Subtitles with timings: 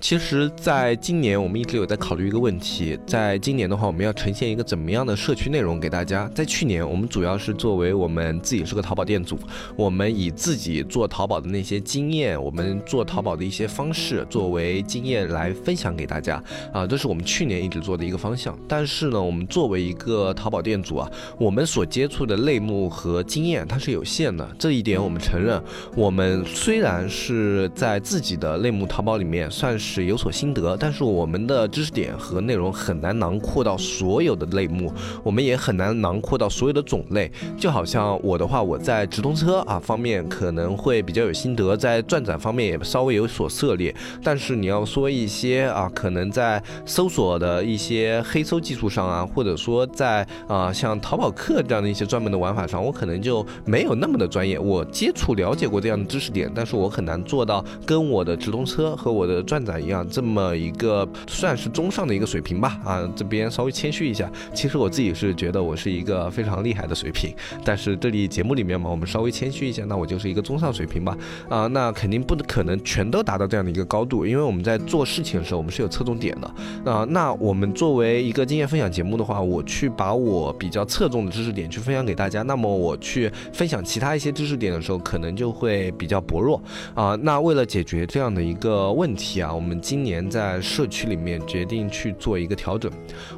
[0.00, 6.26] 其实，在今年我们一直有在考虑一个问题，在今年的话，我们要呈现一个怎么样的社区内容给大家？
[6.34, 9.38] 在去年，我们主要是作为我们自己是个淘宝店主，
[9.76, 18.58] 我们以自己做淘宝的那些经验，我们做淘宝的一些方式作为经验来分享给大家啊，这是我们去年一直做的一个方向。
[18.66, 25.62] 但是呢，我们作为一个淘宝店主啊，我们所接触的类目和经验它是有限的，这一点我们承认。
[25.94, 29.89] 我们虽然是在自己的类目淘宝里面算是。
[29.90, 34.92] 是有所心得，但是我们的知识点和内容很难囊括到所有的类目，
[35.24, 37.28] 我们也很难囊括到所有的种类。
[37.58, 43.92] 就好像我的话，我在直通车啊方面可能会比较有心得，在转展方面也稍微有所涉猎。
[44.22, 54.56] 但是你要说一些啊，可能在搜索的一些黑搜技术上啊，或者说在啊像淘宝客这样的一些专门的玩法上，我可能就没有那么的专业。
[54.56, 59.79] 我接触了解过这样的知识点，但是我很难做到跟我的直通车和我的转展。
[59.80, 71.16] 一样这么一个算是中上的一个水平吧啊，这边稍微谦虚一下，其实我自己是觉得我是一个非常厉害的水平，但是这里节目里面嘛，我们稍微谦虚一下，那我就是一个中上水平吧
[71.48, 77.06] 啊，那肯定不可能全都达到这样的一个高度，因为我们在做事情的时候，我们是有侧重点的啊。
[77.08, 86.62] 那我们作为一个经验分享节目的话，我去把我比较侧重的知识点去分享给大家，那么我去分享其他一些知识点的时候，可能就会比较薄弱
[86.94, 87.16] 啊。
[87.22, 89.69] 那为了解决这样的一个问题啊，我们。
[89.70, 92.90] 我们今年在社区里面决定去做一个调整。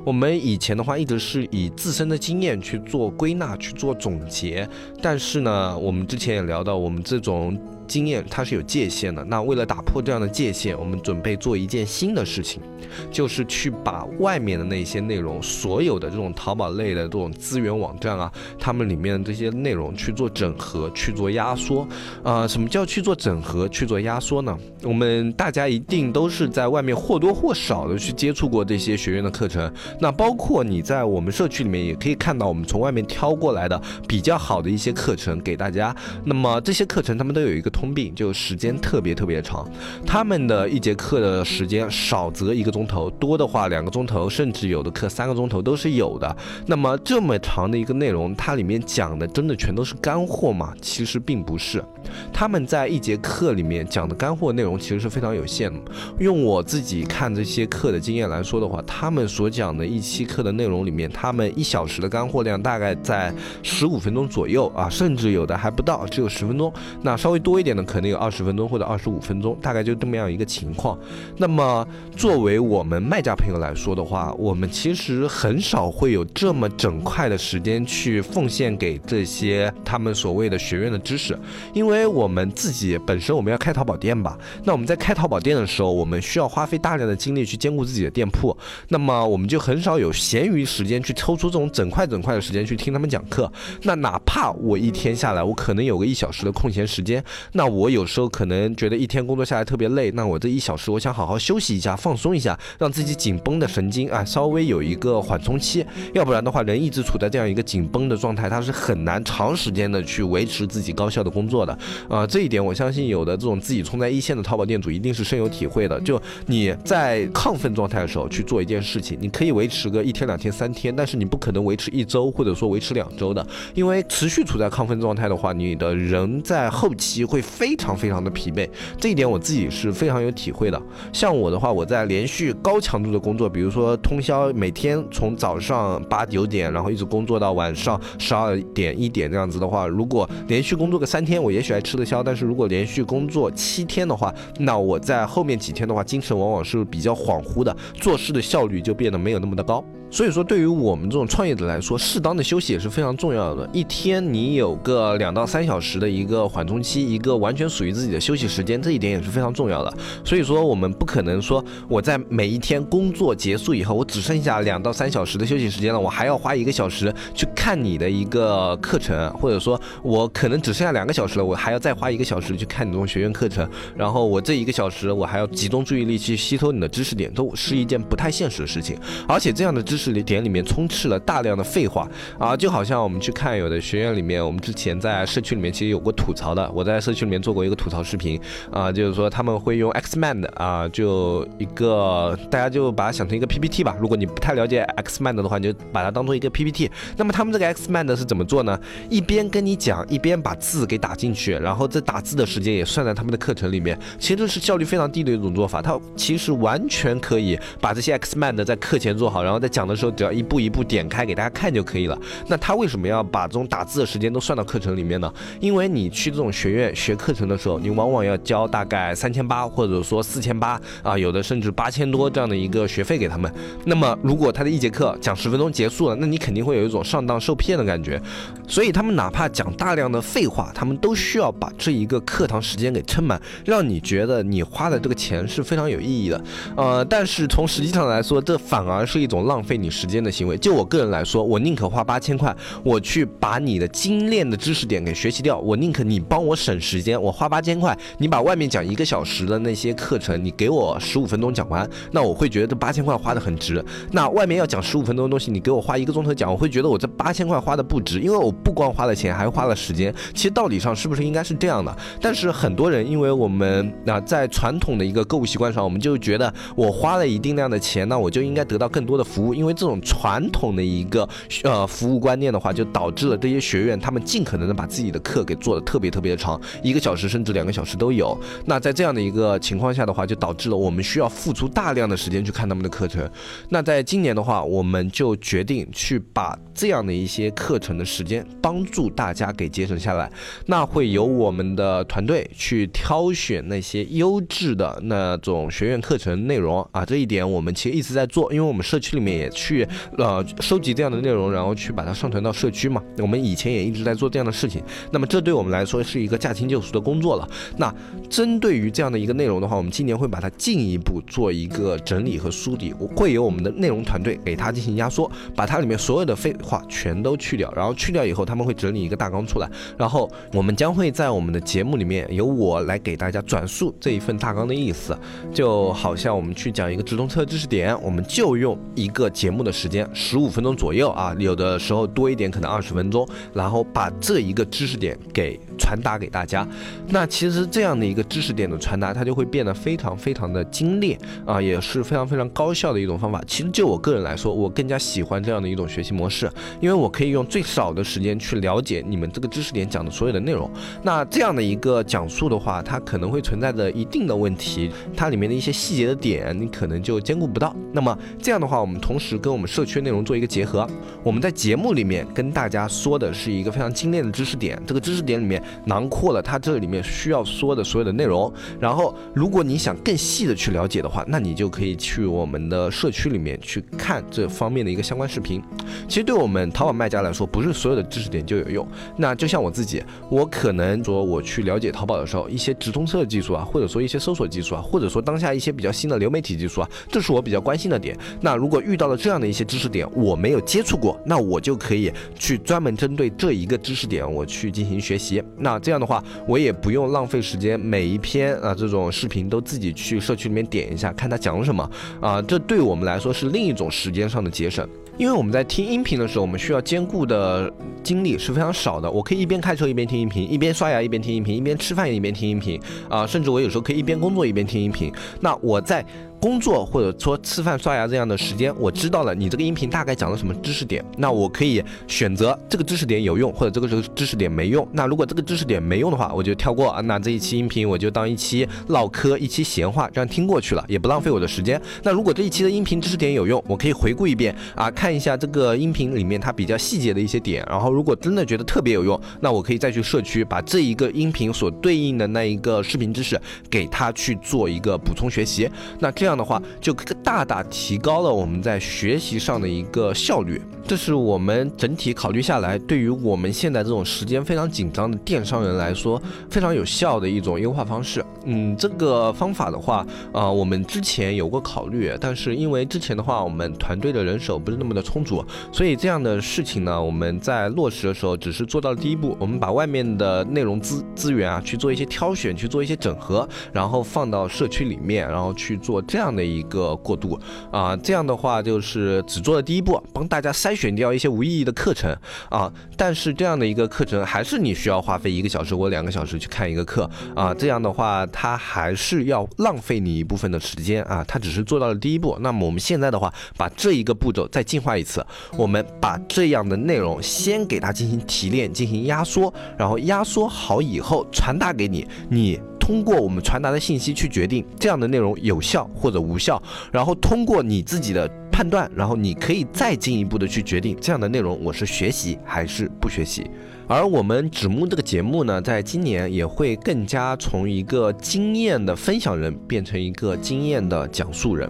[0.03, 4.67] 我们以前的话一直是以自身的经验去做归纳、去做总结，
[5.03, 7.55] 但是呢，我们之前也聊到，我们这种。
[7.93, 12.63] 经验它是有界限的，那为了打破这样的界限，我们准备做一件新的事情，
[13.11, 21.87] 就是去把外面的那些内容，所有的这种淘宝类的这种资源网站啊，他们里面的这些内容去做整合，去做压缩。
[22.23, 24.57] 啊，什么叫去做整合、去做压缩呢？
[24.85, 29.71] 我们大家一定都是在外面或多或少的去接触过这些学院的课程，
[30.01, 33.79] 那包括你在我们社区里面也可以看到，我们从外面挑过来的
[34.09, 35.95] 比较好的一些课程给大家。
[36.25, 37.71] 那么这些课程他们都有一个。
[37.83, 39.69] 通病就时间特别特别长，
[40.07, 46.37] 他们的一节课的时间少则一个钟头，多的话两个钟头，甚至有的课三个钟头都是有的。
[46.65, 50.73] 那么这么长的一个内容，它里面讲的真的全都是干货吗？
[50.81, 51.85] 其实并不是，
[52.33, 55.81] 他们在一节课里面讲的干货内容其实是非常有限的。
[56.21, 66.73] 用我自己看这些课的经验来说的话，他们所讲的一期课的内容里面，他们一小时的干货量大概在十五分钟左右啊，甚至有的还不到，只有十分钟。
[67.03, 67.83] 那稍微多一点呢。
[67.93, 70.99] 可能有二十分钟或者二十五分钟，大概就这么样一个情况。
[71.37, 71.87] 那么
[72.17, 81.39] 作为我们卖家朋友来说的话，我们其实很少会有这么整块的时间去奉献给这些他们所谓的学院的知识，
[81.75, 84.39] 因为我们自己本身我们要开淘宝店吧。
[84.65, 88.57] 那我们在开淘宝店的时候，我们需要花费大量的精力去兼顾自己的店铺，
[88.89, 93.51] 那么我们就很少有闲余时间去抽出这种整块整块的时间去听他们讲课。
[93.83, 97.23] 那哪怕我一天下来，我可能有个一小时的空闲时间。
[97.53, 112.27] 那我有时候可能觉得一天工作下来特别累，那我这一小时我想好好休息一下，放松一下，让自己紧绷的神经啊稍微有一个缓冲期，要不然的话，人一直处在这样一个紧绷的状态，他是很难长时间的去维持自己高效的工作的啊。
[112.27, 116.01] 这一点我相信有的这种自己冲在一线的淘宝店主一定是深有体会的。
[116.01, 127.42] 就你在亢奋状态的时候去做一件事情，你可以维持个一天两天三天，但是你不可能维持一周或者说维持两周的，因为持续处在亢奋状态的话，你的人在后期会。
[127.43, 130.81] 非常非常的疲惫，这一点我自己是非常有体会的。
[131.13, 142.23] 像我的话，我在连续高强度的工作，比如说通宵，每天从早上八九点，然后一直工作到晚上十二点一点这样子的话，如果连续工作个三天，我也许还吃得消。
[142.23, 149.85] 但是如果连续工作七天的话，那我在后面几天的话，精神往往是比较恍惚的，做事的效率就变得没有那么的高。
[150.13, 153.67] 所以说，对于我们这种创业者来说，适当的休息也是非常重要的。
[153.73, 159.91] 一天你有个两到三小时的一个缓冲期，一个完全属于自己的休息时间，这一点也是非常重要的。
[160.23, 173.67] 所以说，我们不可能说我在每一天工作结束以后，我只剩下两到三小时的休息时间了，我还要花一个小时去看你的一个课程，或者说我可能只剩下两个小时了，我还要再花一个小时去看你这种学院课程，
[173.97, 178.95] 然后我这一个小时我还要集中注意力去吸收你的知识点，都是一件不太现实的事情。
[179.27, 180.02] 而且这样的知识。
[180.03, 188.41] 知识点里面充斥了大量的废话啊，就好像我们去看有的学院里面，我们之前在社区里面其实有过吐槽的，我在社区里面做过一个吐槽视频
[188.73, 196.91] 啊，就是说他们会用 Xmind 啊，就一个大家就把它想成一个 PPT 吧，如果你不太了解 Xmind 的话，你就把它当做一个 PPT。
[197.17, 198.77] 那么他们这个 Xmind 是怎么做呢？
[199.09, 205.81] 一边跟你讲，一边把字给打进去，然后这打字的时间也算在他们的课程里面，其实是效率非常低的一种做法。
[205.81, 209.92] 他其实完全可以把这些 Xmind 在课前做好，然后再讲的。
[209.93, 212.19] 的时候只要一步一步点开给大家看就可以了。
[212.49, 215.33] 那他为什么要把这种打字的时间都算到课程里面呢？
[215.61, 223.53] 因为你去这种学院学课程的时候，你往往要交大概三千八或者说四千八啊，有的甚至八千多这样的一个学费给他们。
[223.85, 228.19] 那么如果他的一节课讲十分钟结束了，那你肯定会有一种上当受骗的感觉。
[228.67, 236.43] 所以他们哪怕讲大量的废话，他们都需要把这一个课堂时间给撑满，让你觉得你花的这个钱是非常有意义的。
[236.77, 239.73] 呃，但是从实际上来说，这反而是一种浪费。
[239.83, 245.59] 你时间的行为，就我个人来说，我宁可花八千块，我去把你的精炼的知识点给学习掉。
[245.59, 253.85] 我宁可你帮我省时间，我花八千块，你把外面讲一个小时的那些课程，你给我十五分钟讲完，那我会觉得这八千块花的很值。
[254.13, 260.15] 那外面要讲十五分钟的东西，你给我花一个钟头讲，我会觉得我这八千块花的不值，因为我不光花了钱，还花了时间。
[260.33, 261.97] 其实道理上是不是应该是这样的？
[262.21, 269.72] 但是很多人，因为我们那在传统的一个购物习惯上，我们就觉得我花了一定量的钱，那我就应该得到更多的服务，因为。
[269.73, 271.29] 这种传统的一个
[271.65, 278.37] 呃服务观念的话，就导致了这些学院他们尽可能的把自己的课给做的特别特别的长，一个小时甚至两个小时都有。
[278.67, 283.31] 那在这样的一个情况下的话，就导致了我们需要付出大量的时间去看他们的课程。
[283.69, 290.31] 那在今年的话，我们就决定去把这样的一些课程的时间帮助大家给节省下来。
[290.67, 299.52] 那会由我们的团队去挑选那些优质的那种学院课程内容啊，这一点我们其实一直在做，因为我们社区里面也。
[299.53, 299.87] 去
[300.19, 303.03] 呃收集这样的内容，然后去把它上传到社区嘛。
[303.19, 304.83] 我们以前也一直在做这样的事情。
[305.11, 307.49] 那么这对我们来说是一个驾轻就熟的工作了。
[307.77, 307.95] 那
[308.29, 317.73] 针对于这样的一个内容的话，我们今年会把它进一步做一个整理和梳理，会由我们的内容团队给它进行压缩，把它里面所有的废话全都去掉。
[317.77, 319.69] 然后去掉以后，他们会整理一个大纲出来。
[319.99, 325.17] 然后我们将会在我们的节目里面由我来给大家转述这一份大纲的意思，
[325.53, 329.53] 就好像我们去讲一个直通车知识点，我们就用一个节。
[329.53, 336.65] 目的时间十五分钟左右啊，有的时候多一点，可能二十分钟，然后把这一个知识点给传达给大家。
[337.09, 343.43] 那其实这样的一个知识点的传达，它就会变得非常非常的精炼啊，也是非常非常高效的一种方法。
[343.49, 346.49] 其实就我个人来说，我更加喜欢这样的一种学习模式，
[346.81, 350.71] 因为我可以用最少的时间去了解你们这个知识点讲的所有的内容。
[351.03, 357.75] 那这样的一个讲述的话，它可能会存在着一定的问题，它里面的一些细节的点，你可能就兼顾不到。
[357.93, 360.89] 那么这样的话，我们同时跟我们社区内容做一个结合，
[361.23, 368.53] 我们在节目里面跟大家说的是一个非常精炼的知识点，这个知识点里面囊括了它这里面需要说的所有的内容。
[368.81, 375.63] 然后，如果你想更细的去了解的话，那你就可以去我们的社区里面去看这方面的一个相关视频。
[376.09, 378.87] 其实对我们淘宝卖家来说，不是所有的知识点就有用。
[379.17, 388.17] 那就像我自己，我可能说我去了解淘宝的时候，一些直通车的技术啊，或者说一些搜索技术啊，或者说当下一些比较新的流媒体技术啊，这是我比较关心的点。
[388.41, 395.43] 那如果遇到了这样的一些知识点，我没有接触过，那我就可以去专门针对这一个知识点，我去进行学习。
[395.59, 401.89] 那这样的话，我也不用浪费时间，每一篇啊这种视频都自己去社区里面点一下，看他讲什么
[402.21, 402.43] 啊。
[402.43, 409.11] 这对我们来说是另一种时间上的节省，因为我们在听音频的时候，我们需要兼顾的精力是非常少的。
[409.11, 415.13] 我可以一边开车一边听音频，一边刷牙一边听音频，一边吃饭一边听音频啊，甚至我有时候可以一边工作一边听音频。
[415.41, 416.05] 那我在。
[416.43, 424.87] 工作或者说吃饭刷牙这样的时间，我知道了你这个音频大概讲了什么知识点，那我可以选择这个知识点有用，或者这个知识点没用。
[424.91, 427.01] 那如果这个知识点没用的话，我就跳过啊。
[427.03, 431.81] 那这一期音频我就当一期唠嗑、一期闲话这样听过去了，也不浪费我的时间。
[432.03, 437.65] 那如果这一期的音频知识点有用，我可以回顾一遍啊，看一下这个音频里面它比较细节的一些点。
[437.71, 445.71] 然后如果真的觉得特别有用，那我可以再去社区把这一个音频所对应的那一个视频知识给它去做一个补充学习。
[446.01, 446.32] 那这样。
[446.33, 450.63] 这样的话就大大提高了我们在学习上的一个效率。
[450.89, 456.21] 这是我们整体考虑下来，对于我们现在这种时间非常紧张的电商人来说，
[456.51, 458.25] 非常有效的一种优化方式。
[458.45, 477.37] 嗯，这个方法的话，啊，我们之前有过考虑，但是因为之前的话，我们团队的人手不是那么的充足，所以这样的事情呢，我们在落实的时候只是做到了第一步，我们把外面的内容资资源啊去做一些挑选，去做一些整合，然后放到社区里面，然后去做这样这样的一个过渡。
[477.73, 480.53] 啊，这样的话就是只做了第一步，帮大家。
[480.63, 482.17] 筛选掉一些无意义的课程
[482.49, 492.37] 啊，但是这样的一个课程还是你需要花费一个小时或两个小时去看一个课啊，这样的话它还是要浪费你一部分的时间啊，它只是做到了第一步。
[492.41, 495.27] 那么我们现在的话，把这一个步骤再进化一次，
[495.57, 506.61] 我们把这样的内容先给它进行提炼、进行压缩，然后压缩好以后传达给你，你通过我们传达的信息去决定这样的内容有效或者无效，
[506.91, 508.29] 然后通过你自己的。
[508.53, 513.51] 判断，然后你可以再进一步的去决定这样的内容我是学习还是不学习。
[513.87, 521.69] 而我们纸木这个节目呢，在今年也会更加从一个经验的分享人变成一个经验的讲述人。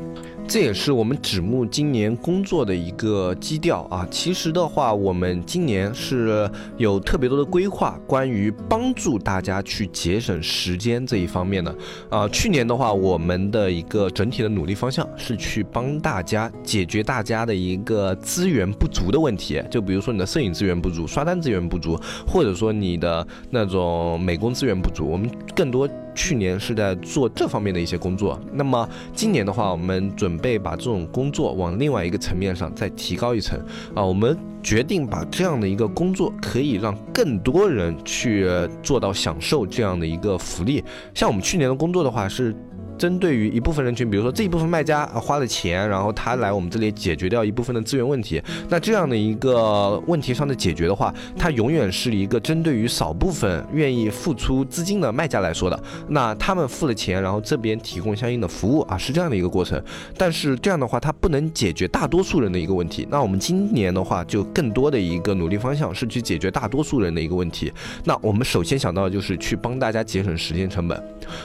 [0.49, 4.07] 这也是我们纸木今年工作的一个基调啊。
[4.11, 11.75] 其实的话，我们今年是有特别多的规划，关于帮助大家去节省时间这一方面的
[12.11, 12.29] 啊。
[12.29, 19.63] 去年的话，我们的一个整体的努力方向是去帮大家解决大家的一个资源不足的问题。
[19.71, 25.89] 就比如说你的摄影资源不足、刷单资源不足，或者说你的那种美工资源不足，我们更多。
[26.15, 33.59] 去年是在做这方面的一些工作，那么今年的话，我们准备把这种工作往另外一个层面上再提高一层
[33.95, 38.47] 啊，我们决定把这样的一个工作可以让更多人去
[38.83, 42.55] 做到享受这样的一个福利，像我们去年的工作的话是。
[43.03, 55.83] 针对于一部分人群，比如说这一部分卖家啊花了钱，然后他来我们这里解决掉一部分的资源问题，那这样的一个问题上的解决的话，它永远是一个针对于少部分愿意付出资金的卖家来说的。
[56.11, 59.83] 那他们付了钱，然后这边提供相应的服务啊，是这样的一个过程。
[60.17, 63.05] 但是这样的话，它不能解决大多数人的一个问题。
[63.11, 67.73] 那我们今年的话，就更多的一个努力方向是去解决大多数人的一个问题。
[68.05, 70.97] 那我们首先想到的就是去帮大家节省时间成本。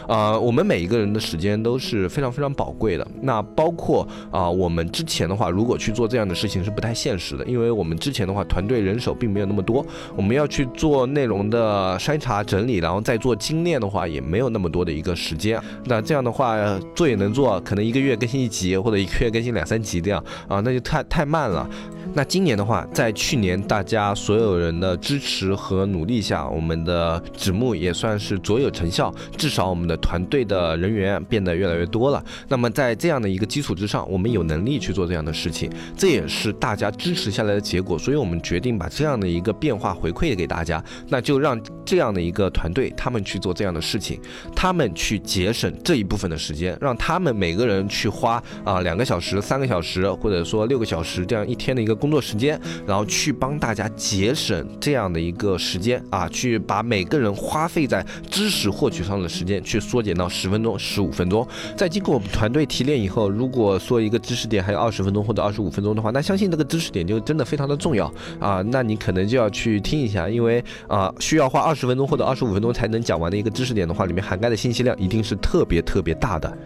[0.07, 1.46] 啊，我们每一个人的时间。
[1.47, 3.07] 时间都是非常非常宝贵的。
[3.21, 9.85] 那包括啊，我们之前的话，如果去做这样的事情是不太现实的，因为我们之前的话，团队人手并没有那么多，
[10.15, 15.57] 我们要去做内容的筛查整理，然后再做精炼的话，也没有那么多的一个时间。
[15.85, 16.57] 那这样的话，
[16.93, 21.69] 做也能做，可能一个月更新一集，或者一个月更新两三集这样啊，那就太太慢了。
[22.13, 32.23] 那今年的话，在去年大家所有人的支持和努力下，我们的纸木也算是卓有成效，至少我们的团队的人员变得越来越多了。
[32.47, 37.97] 那么在这样的一个基础之上，我们有能力去做这样的事情，这也是大家支持下来的结果。
[37.97, 44.19] 所以我们决定把这样的一个变化回馈给大家，那就让这样的一个团队他们去做这样的事情，
[44.55, 61.45] 他们去节省这一部分的时间，让他们每个人去花啊两个小时、三个小时，或者说六个小时这样一天的一个工作时间，然后去帮大家节省这样的一个时间啊，去把每个人花费在知识获取上的时间去缩减到十分钟、十五分钟。
[61.75, 68.61] 在经过我们团队提炼以后，如果说一个知识点还有二十分钟或者二十五分钟的话，那相信这个知识点就真的非常的重要啊。
[68.61, 76.57] 那你可能就要去听一下，因为啊，需要花二十分钟或者二十五分钟才能讲完的一个知识点的话，里面涵盖的信息量一定是特别特别大的。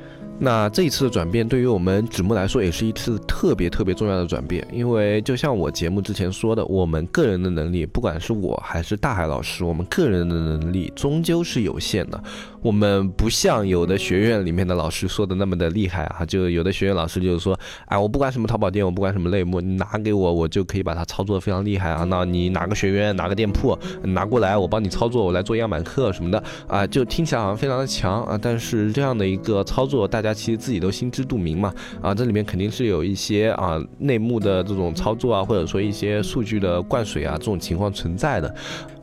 [0.44, 12.24] 那这一次的转变对于我们纸木来说也是一次特别特别重要的转变，因为就像我节目之前说的，我们个人的能力，不管是我还是大海老师，我们个人的能力终究是有限的。
[12.62, 22.04] 我们不像有的学院里面的老师说的那么的厉害啊，就有的学院老师就是说，哎，我不管什么淘宝店，我不管什么类目，你拿给我，我就可以把它操作的非常厉害啊。
[22.04, 28.38] 那你哪个学院，哪个店铺拿过来，我帮你操作，我来做样板课什么的啊，就听起来好像非常的强啊。
[28.40, 38.54] 但是这样的一个操作，大家其实自己都心知肚明嘛啊，这里面肯定是有一些啊内幕的这种操作啊，或者说一些数据的灌水啊这种情况存在的。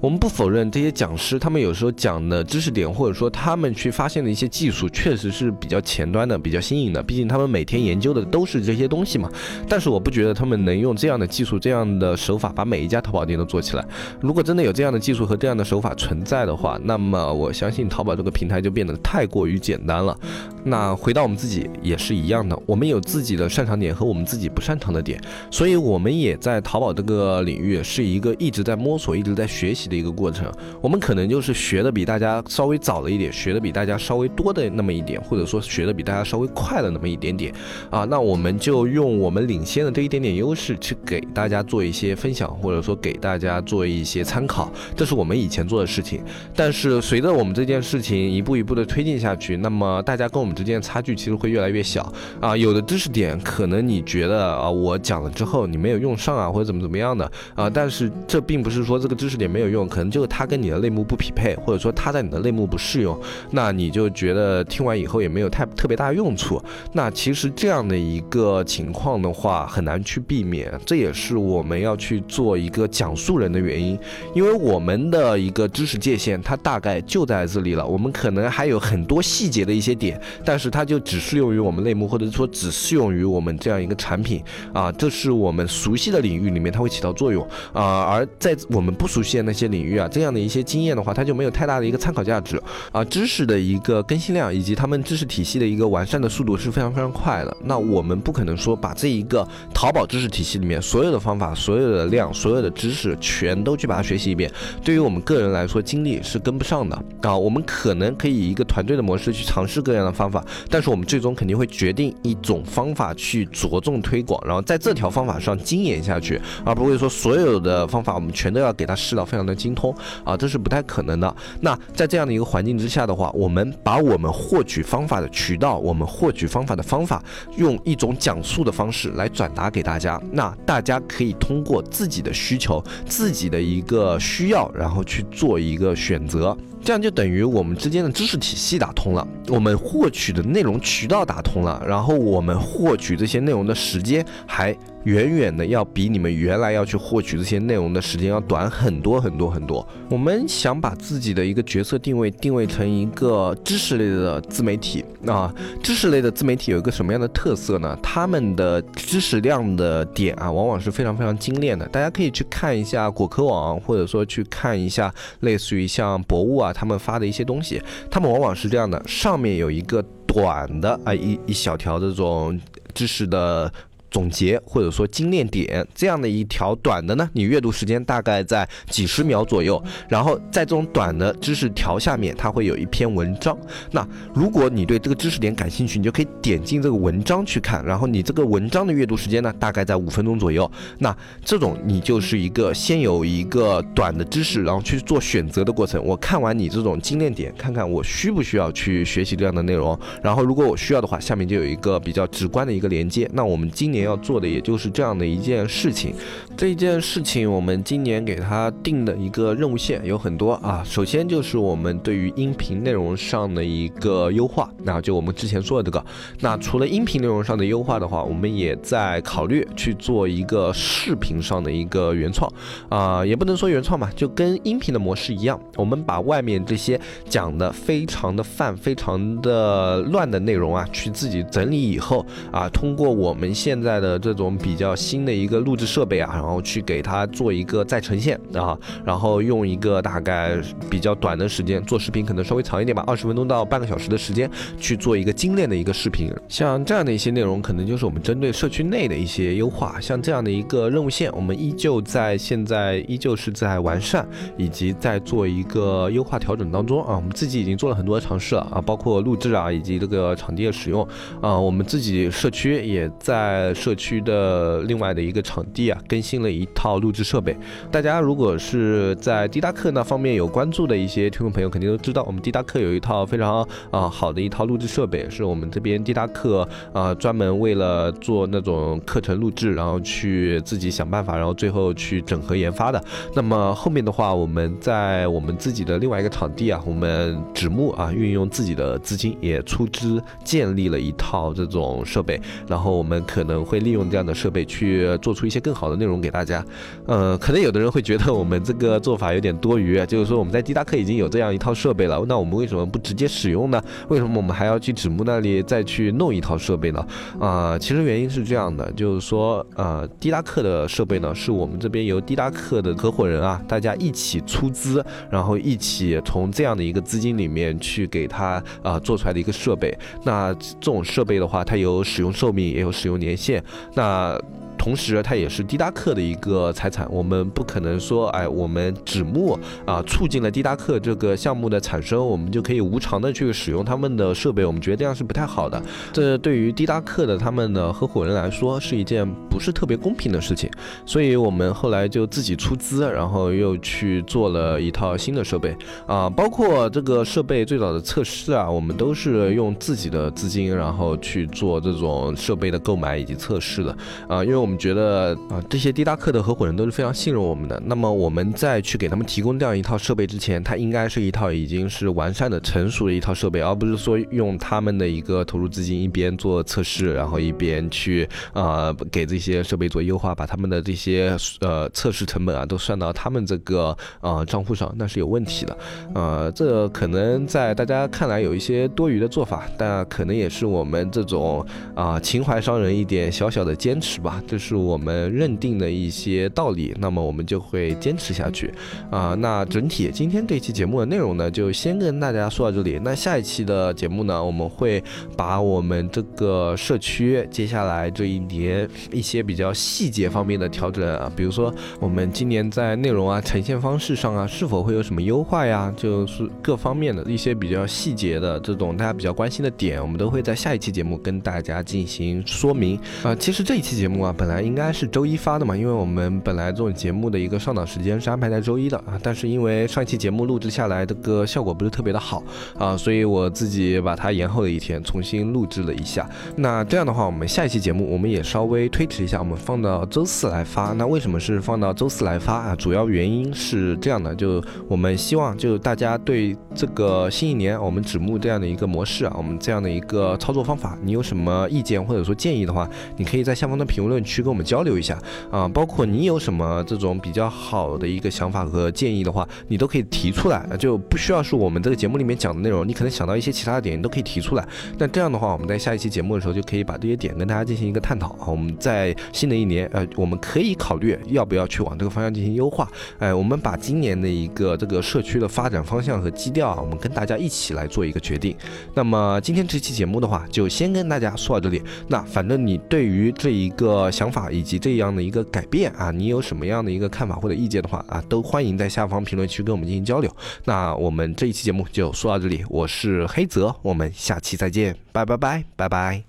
[0.00, 7.02] 我们不否认这些讲师，他们有时候讲的知识点，或者说他他们去发现的一些技术，确实是比较前端的、比较新颖的。
[7.02, 9.26] 毕竟他们每天研究的都是这些东西嘛。
[9.66, 13.82] 但是我不觉得他们能用这样的技术、这样的手法把每一家淘宝店都做起来。
[14.20, 20.14] 如果真的有这样的技术和这样的手法存在的话，那么我相信淘宝这个平台就变得太过于简单了。
[20.62, 25.18] 那回到我们自己也是一样的，我们有自己的擅长点和我们自己不擅长的点，
[25.50, 30.52] 所以我们也在淘宝这个领域是一个一直在摸索、一直在学习的一个过程。
[30.82, 37.54] 我们可能就是学的比大家稍微早了一点，学的比大家稍微多的那么一点，或者说学的比大家稍微快了那么一点点
[37.88, 38.04] 啊。
[38.04, 46.20] 那我们就用我们领先的这一点点优势去给大家做一些分享，或者说给大家做一些参考，这是我们以前做的事情。
[46.56, 52.56] 但是随着我们这件事情一步一步的推进下去，那么大家跟我们之间的差距其实会越来越小啊。
[52.56, 63.18] 有的知识点可能你觉得啊，我讲了之后你没有用上啊，或者怎么怎么样的啊，但是这并不是说这个知识点没有用，可能就是它跟你的类目不匹配，或者说它在你的类目不适用，
[63.50, 66.62] 那你就觉得听完以后也没有太特别大用处。
[66.92, 73.98] 那其实这样的一个情况的话，很难去避免，这也是我们要去做一个讲述人的原因，
[74.34, 84.42] 因为我们的一个知识界限它大概就在这里了，我们可能还有很多细节的一些点，但是它就只适用于我们类目，或者说只适用于我们这样一个产品
[84.72, 87.46] 啊，这是我们熟悉的领域里面它会起到作用。
[87.72, 92.60] 啊，而在我们不熟悉的那些领域啊，这样的一些经验的话，它就没有太大的一个参考价值。
[92.92, 99.44] 啊，知识的一个更新量以及他们知识体系的一个完善的速度是非常非常快的，那我们不可能说把这一个
[99.74, 104.48] 淘宝知识体系里面所有的方法、所有的量、所有的知识全都去把它学习一遍，
[104.84, 107.36] 对于我们个人来说，精力是跟不上的啊。
[107.36, 121.34] 我们可能可以以一个团队的模式去尝试各样的方法，但是我们最终肯定会决定一种方法去着重推广，然后在这条方法上精研下去，而不会说所有的方法我们全都要给它试到非常的精通啊，这是不太可能的。
[121.60, 127.20] 那在这样的一个环境之下的话，我们把我们获取方法的渠道，我们获取方法的方法，
[127.56, 136.56] 用一种讲述的方式来转达给大家，那大家可以通过自己的需求、自己的一个需要，然后去做一个选择。
[136.82, 144.76] 这样就等于我们之间的知识体系打通了，我们获取的内容渠道打通了，然后我们获取这些内容的时间还。
[145.04, 149.86] 远远的要比你们原来要去获取这些内容的时间要短很多很多很多。
[150.10, 157.96] 我们想把自己的一个角色定位定位成一个知识类的自媒体啊，知识类的自媒体有一个什么样的特色呢？
[158.02, 161.86] 他们的知识量的点啊，往往是非常非常精炼的。
[161.88, 172.60] 大家可以去看一下果壳网，或者说去看一下类似于像博物啊他们发的一些东西，他们往往是这样的：上面有一个短的啊一一小条这种
[172.94, 173.72] 知识的。
[174.10, 179.82] 总结或者说精炼点这样的一条短的呢，你阅读时间大概在几十秒左右。
[180.08, 183.56] 然后在这种短的知识条下面，它会有一篇文章。
[183.90, 187.84] 那如果你对这个知识点感兴趣，你就可以点进这个文章去看。
[187.84, 190.70] 然后你这个文章的阅读时间呢，大概在五分钟左右。
[190.98, 196.02] 那这种你就是一个先有一个短的知识，然后去做选择的过程。
[196.02, 199.98] 我看完你这种精炼点，看看我需不需要去学习这样的内容。
[200.22, 203.28] 然后如果我需要的话，下面就有一个比较直观的一个连接。
[203.34, 203.97] 那我们今年。
[204.02, 206.14] 要做的也就是这样的一件事情，
[206.56, 210.82] 这一件事情我们今年给他定的一个任务线有很多啊。
[210.84, 216.04] 首先就是我们对于音频内容上的一个优化，那就我们之前说的这个。
[216.40, 222.50] 那除了音频内容上的优化的话，我们也在考虑去做一个视频上的一个原创
[222.88, 233.87] 啊，也不能说原创吧，就跟音频的模式一样，我们把外面这些讲的非常的泛、非常的乱的内容啊，去自己整理以后啊，通过我们现在。
[233.88, 240.58] 在的这种比较新的一个录制设备啊，然后去给它做一个再呈现啊，然后用一个大概
[240.90, 246.30] 比较短的时间做视频，可能稍微长一点吧，二十分钟到半个小时的时间去做一个精炼的一个视频。
[246.48, 249.98] 像这样的一些内容，可能就是我们针对社区内的一些优化。
[249.98, 257.16] 像这样的一个任务线，我们依旧在现在依旧是在完善以及在做一个优化调整当中啊。
[257.16, 261.08] 我们自己已经做了很多的尝试了啊，包括录制啊，以及这个场地的使用
[261.40, 263.72] 啊，我们自己社区也在。
[263.78, 267.56] 社区的另外的一个场地啊，更新了一套录制设备。
[267.92, 283.00] 大家如果是在滴答课那方面有关注的一些听众朋友，肯定都知道，我们滴答课有一套非常啊好的一套录制设备，是我们这边滴答课啊专门为了做那种课程录制，然后去自己想办法，然后最后去整合研发的。
[283.32, 293.67] 那么后面的话，我们在我们自己的另外一个场地啊，我们纸木啊运用自己的资金也出资建立了一套这种设备，然后我们可能。
[293.68, 296.64] 会利用这样的设备去做出一些更好的内容给大家。
[297.06, 303.82] 呃，可能有的人会觉得我们这个做法有点多余，就是说我们在滴答课已经有这样一套设备了，那我们为什么不直接使用呢？
[304.08, 307.06] 为什么我们还要去纸木那里再去弄一套设备呢？
[307.38, 319.96] 啊，其实原因是这样的，就是说，呃，滴答课的设备呢，是我们这边由滴答课的合伙人啊，大家一起出资，然后一起从这样的一个资金里面去给他啊做出来的一个设备。
[320.24, 323.57] 那这种设备的话，它有使用寿命，也有使用年限。
[323.94, 324.38] 那
[324.78, 335.82] 同时，它也是滴答课的一个财产，我们不可能说，哎，我们纸木啊，促进了滴答课这个项目的产生，我们就可以无偿的去使用他们的设备，我们觉得这样是不太好的。
[336.12, 340.70] 这对于滴答课的他们的合伙人来说，是一件不是特别公平的事情。
[341.04, 353.96] 所以我们后来就自己出资，然后又去做了一套新的设备啊，包括这个设备最早的测试啊，我们都是用自己的资金，然后去做这种设备的购买以及测试的
[354.28, 354.78] 啊，因为我们。
[354.78, 357.82] 觉得啊，这些滴答客的合伙人都是非常信任我们的。
[357.84, 375.76] 那么我们在去给他们提供这样一套设备之前，它应该是一套已经是完善的、成熟的一套设备，而不是说用他们的一个投入资金一边做测试，然后一边去啊给这些设备做优化，把他们的这些呃测试成本啊都算到他们这个呃账户上，那是有问题的。
[376.14, 384.40] 呃，这可能在大家看来有一些多余的做法，但可能也是我们这种啊情怀商人一点小小的坚持吧。
[384.58, 388.72] 是我们认定的一些道理，那么我们就会坚持下去
[389.10, 389.34] 啊。
[389.34, 393.00] 那整体今天这期节目的内容呢，就先跟大家说到这里。
[393.02, 395.02] 那下一期的节目呢，我们会
[395.36, 405.92] 把我们这个社区接下来这一年一些比较细节方面的调整啊，比如说我们今年在内容啊、呈现方式上啊，是否会有什么优化呀？
[405.96, 413.34] 就是各方面的一些比较细节的这种大家比较关心的点，我们都会在下一期节目跟大家进行说明啊。
[413.34, 422.42] 其实这一期节目啊，本本来应该是周一发的嘛，因为我们本来这种节目的一个上档时间是安排在周一的啊，但是因为上一期节目录制下来这个效果不是特别的好
[422.78, 426.26] 啊，所以我自己把它延后了一天，重新录制了一下。
[426.56, 430.94] 那这样的话，我们下一期节目我们也稍微推迟一下，我们放到周四来发。
[430.94, 432.74] 那为什么是放到周四来发啊？
[432.74, 445.20] 主要原因是这样的，就我们希望就大家对这个新一年我们指目这样的一个模式啊，我们这样的一个操作方法，你有什么意见或者说建议的话，你可以在下方的评论区去跟我们交流一下
[445.50, 445.68] 啊。
[445.68, 454.66] 包括你有什么这种比较好的一个想法和建议的话，你都可以提出来，就不需要是我们这个节目里面讲的内容，你可能想到一些其他的点，你都可以提出来。
[454.96, 458.46] 那这样的话，我们在下一期节目的时候就可以把这些点跟大家进行一个探讨啊。
[458.46, 462.88] 我们在新的一年，呃，我们可以考虑要不要去往这个方向进行优化。
[463.18, 468.56] 哎，我们把今年的一个这个社区的发展方向和基调啊，我们跟大家一起来做一个决定。
[468.94, 471.82] 那么今天这期节目的话，就先跟大家说到这里。
[472.08, 480.30] 那反正你对于这一个想想法以及这样的一个改变啊，你有什么样的一个看法或者意见的话啊，都欢迎在下方评论区跟我们进行交流。
[480.64, 486.27] 那我们这一期节目就说到这里，我是黑泽，我们下期再见，拜拜拜拜拜。